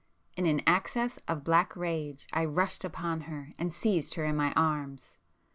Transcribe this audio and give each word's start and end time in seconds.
In 0.35 0.47
an 0.47 0.63
access 0.65 1.19
of 1.27 1.43
black 1.43 1.75
rage, 1.75 2.25
I 2.33 2.43
rushed 2.45 2.83
upon 2.83 3.21
her 3.21 3.51
and 3.59 3.71
seized 3.71 4.15
her 4.15 4.25
in 4.25 4.35
my 4.35 4.51
arms. 4.53 5.19